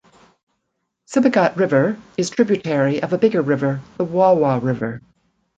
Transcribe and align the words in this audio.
Sibagat 1.05 1.55
River 1.55 1.95
is 2.17 2.31
tributary 2.31 2.99
of 3.03 3.13
a 3.13 3.19
bigger 3.19 3.43
river, 3.43 3.81
the 3.97 4.03
Wawa 4.03 4.57
river. 4.57 4.99